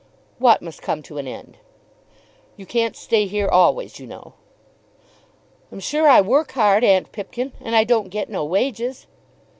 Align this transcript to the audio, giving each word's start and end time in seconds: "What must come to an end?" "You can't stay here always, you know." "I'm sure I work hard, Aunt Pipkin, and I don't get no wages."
"What 0.39 0.63
must 0.63 0.81
come 0.81 1.03
to 1.03 1.19
an 1.19 1.27
end?" 1.27 1.57
"You 2.57 2.65
can't 2.65 2.95
stay 2.95 3.27
here 3.27 3.47
always, 3.47 3.99
you 3.99 4.07
know." 4.07 4.33
"I'm 5.71 5.79
sure 5.79 6.07
I 6.09 6.21
work 6.21 6.53
hard, 6.53 6.83
Aunt 6.83 7.11
Pipkin, 7.11 7.51
and 7.63 7.75
I 7.75 7.83
don't 7.83 8.09
get 8.09 8.27
no 8.27 8.43
wages." 8.43 9.05